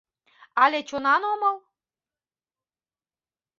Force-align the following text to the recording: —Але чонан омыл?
—Але 0.63 0.79
чонан 0.89 1.21
омыл? 1.33 1.57